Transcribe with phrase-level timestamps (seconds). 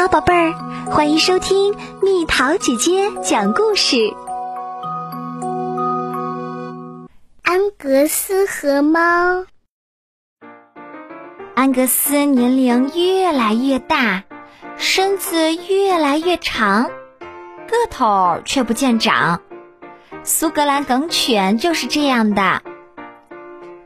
[0.00, 0.52] 好，宝贝儿，
[0.92, 3.96] 欢迎收听蜜桃姐姐讲故事。
[7.42, 9.44] 安格斯和猫。
[11.56, 14.22] 安格斯年龄越来越大，
[14.76, 19.40] 身子越来越长，个头却不见长。
[20.22, 22.62] 苏格兰梗犬就是这样的。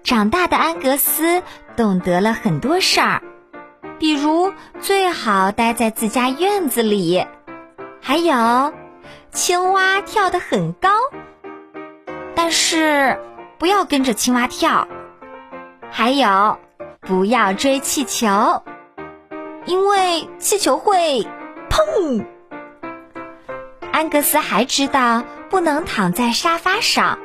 [0.04, 1.42] 长大的安格斯
[1.74, 3.22] 懂得了很多事儿。
[4.02, 7.24] 比如，最好待在自家院子里；
[8.00, 8.74] 还有，
[9.30, 10.90] 青蛙跳得很高，
[12.34, 13.16] 但是
[13.58, 14.88] 不要跟着青蛙跳；
[15.88, 16.58] 还有，
[17.02, 18.64] 不要追气球，
[19.66, 21.24] 因为气球会
[21.70, 22.26] 砰。
[23.92, 27.20] 安格斯还知道不能躺在沙发上，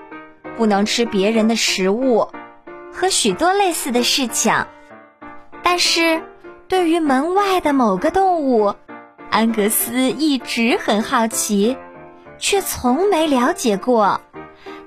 [0.55, 2.29] 不能吃别人的食物，
[2.93, 4.53] 和许多类似的事情，
[5.63, 6.21] 但是。
[6.67, 8.75] 对于门外的某个动物，
[9.31, 11.77] 安格斯一直很好奇，
[12.37, 14.19] 却从没了解过，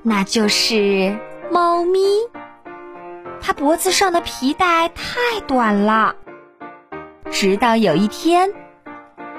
[0.03, 1.19] 那就是
[1.51, 2.01] 猫咪。
[3.41, 6.17] 它脖子上的皮带太短了。
[7.31, 8.53] 直到有一天，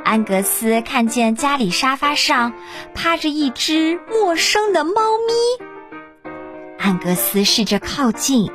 [0.04, 2.54] 安格斯看见家里沙发上
[2.96, 4.94] 趴着一只陌生的猫
[5.28, 6.34] 咪。
[6.80, 8.52] 安格斯试着靠近，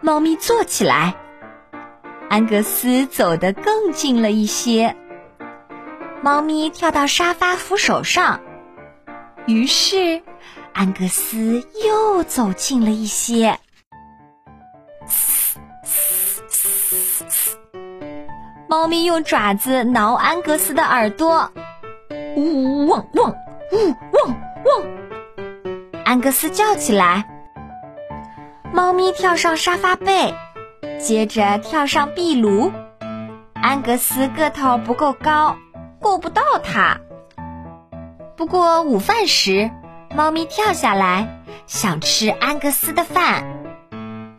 [0.00, 1.16] 猫咪坐起来。
[2.32, 4.96] 安格斯走得更近了一些，
[6.22, 8.40] 猫咪跳到沙发扶手上，
[9.44, 10.22] 于是
[10.72, 13.58] 安格斯又走近了一些。
[18.66, 21.52] 猫咪用爪子挠安格斯的耳朵，
[22.34, 23.30] 呜汪汪，
[23.72, 27.28] 呜汪汪，安格斯叫起来。
[28.72, 30.34] 猫咪跳上沙发背。
[31.02, 32.70] 接着跳上壁炉，
[33.54, 35.56] 安格斯个头不够高，
[36.00, 37.00] 够不到它。
[38.36, 39.72] 不过午饭时，
[40.14, 43.42] 猫咪跳下来，想吃安格斯的饭，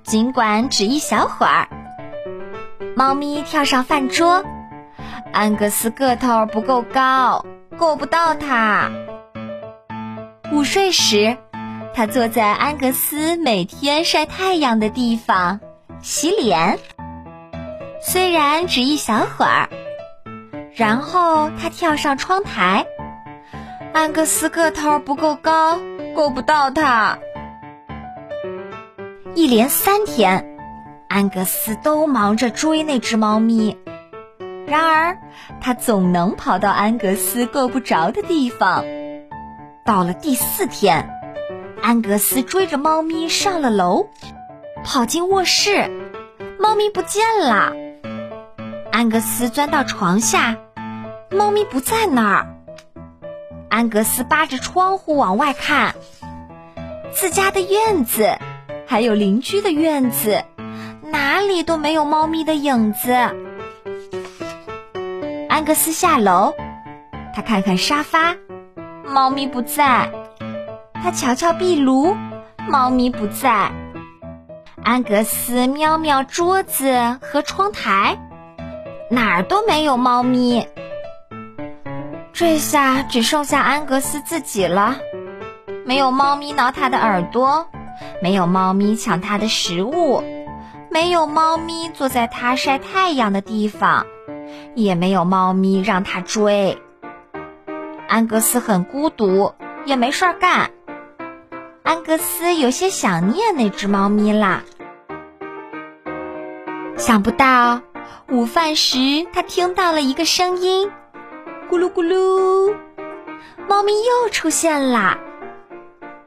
[0.04, 1.68] 尽管只一小会儿。
[2.96, 4.46] 猫咪跳上饭桌，
[5.34, 7.46] 安格斯个头不够高，
[7.78, 8.90] 够不到它。
[10.54, 11.36] 午睡时，
[11.94, 15.60] 他坐在安格斯每天晒太阳的地方。
[16.04, 16.80] 洗脸，
[18.02, 19.70] 虽然只一小会儿，
[20.76, 22.86] 然后他跳上窗台。
[23.94, 25.80] 安格斯个头不够高，
[26.14, 27.20] 够不到他。
[29.34, 30.58] 一连三天，
[31.08, 33.78] 安格斯都忙着追那只猫咪，
[34.68, 35.18] 然而
[35.62, 38.84] 他总能跑到安格斯够不着的地方。
[39.86, 41.10] 到了第四天，
[41.82, 44.10] 安格斯追着猫咪上了楼。
[44.84, 45.90] 跑进卧室，
[46.60, 47.74] 猫咪不见了。
[48.92, 50.58] 安格斯钻到床下，
[51.32, 52.48] 猫咪不在那儿。
[53.70, 55.96] 安格斯扒着窗户往外看，
[57.12, 58.38] 自家的院子，
[58.86, 60.44] 还有邻居的院子，
[61.02, 63.12] 哪里都没有猫咪的影子。
[65.50, 66.54] 安格斯下楼，
[67.34, 68.36] 他看看沙发，
[69.06, 70.10] 猫咪不在；
[70.94, 72.16] 他瞧瞧壁炉，
[72.68, 73.72] 猫咪不在。
[74.84, 78.18] 安格斯瞄瞄桌子和窗台，
[79.10, 80.68] 哪儿都没有猫咪。
[82.34, 84.98] 这下只剩下安格斯自己了，
[85.86, 87.68] 没有猫咪挠他的耳朵，
[88.22, 90.22] 没有猫咪抢他的食物，
[90.92, 94.06] 没有猫咪坐在他晒太阳的地方，
[94.76, 96.78] 也没有猫咪让他追。
[98.10, 99.54] 安格斯很孤独，
[99.86, 100.72] 也没事儿干。
[101.84, 104.64] 安格斯有些想念那只猫咪啦。
[107.06, 107.82] 想不到，
[108.30, 110.90] 午饭时他听到了一个声音，
[111.70, 112.74] 咕噜咕噜，
[113.68, 115.20] 猫咪又出现啦。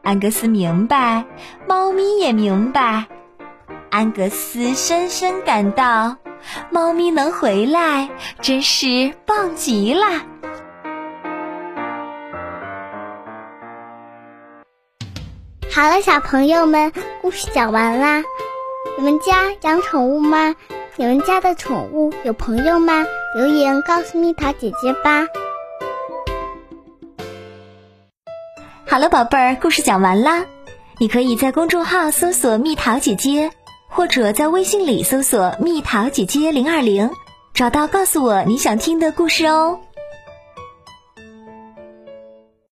[0.02, 1.24] 安格斯明白，
[1.66, 3.06] 猫咪也明白。
[3.88, 6.18] 安格斯深深感到，
[6.68, 8.10] 猫咪能回来
[8.42, 10.06] 真是棒极了。
[15.72, 18.22] 好了，小朋友们，故事讲完啦。
[18.98, 20.56] 你们家养宠物吗？
[20.96, 23.04] 你们家的宠物有朋友吗？
[23.34, 25.26] 留言告诉蜜桃姐姐吧。
[28.86, 30.46] 好了，宝贝儿，故事讲完啦。
[30.98, 33.50] 你可以在公众号搜索“蜜桃姐姐”，
[33.90, 37.10] 或者在微信里搜索“蜜桃姐姐零二零”，
[37.52, 39.78] 找到告诉我你想听的故事哦。